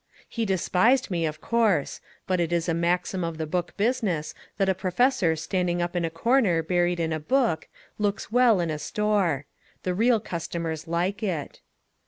He 0.27 0.45
despised 0.47 1.11
me, 1.11 1.27
of 1.27 1.41
course. 1.41 2.01
But 2.25 2.39
it 2.39 2.51
is 2.51 2.67
a 2.67 2.73
maxim 2.73 3.23
of 3.23 3.37
the 3.37 3.45
book 3.45 3.77
business 3.77 4.33
that 4.57 4.67
a 4.67 4.73
professor 4.73 5.35
standing 5.35 5.79
up 5.79 5.95
in 5.95 6.03
a 6.03 6.09
corner 6.09 6.63
buried 6.63 6.99
in 6.99 7.13
a 7.13 7.19
book 7.19 7.67
looks 7.99 8.31
well 8.31 8.59
in 8.59 8.71
a 8.71 8.79
store. 8.79 9.45
The 9.83 9.93
real 9.93 10.19
customers 10.19 10.87
like 10.87 11.21
it. 11.21 11.59